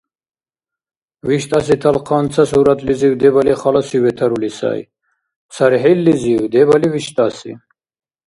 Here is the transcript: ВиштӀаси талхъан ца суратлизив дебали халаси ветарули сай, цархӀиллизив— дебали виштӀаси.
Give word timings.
ВиштӀаси 1.27 1.75
талхъан 1.81 2.25
ца 2.33 2.43
суратлизив 2.49 3.13
дебали 3.21 3.53
халаси 3.61 3.97
ветарули 4.05 4.49
сай, 4.59 4.81
цархӀиллизив— 5.53 6.41
дебали 6.53 6.87
виштӀаси. 6.93 7.51